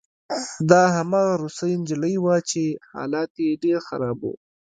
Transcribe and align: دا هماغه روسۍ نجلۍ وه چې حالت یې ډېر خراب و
دا 0.69 0.83
هماغه 0.95 1.33
روسۍ 1.43 1.71
نجلۍ 1.81 2.15
وه 2.23 2.35
چې 2.49 2.63
حالت 2.93 3.31
یې 3.45 3.51
ډېر 3.63 3.79
خراب 3.87 4.19
و 4.23 4.33